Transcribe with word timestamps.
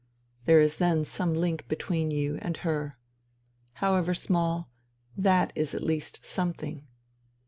There 0.45 0.59
is 0.59 0.79
then 0.79 1.05
some 1.05 1.35
link 1.35 1.67
between 1.67 2.09
you 2.09 2.39
and 2.41 2.57
her. 2.65 2.97
However 3.73 4.15
small, 4.15 4.71
that 5.15 5.53
is 5.55 5.75
at 5.75 5.83
least 5.83 6.25
something. 6.25 6.87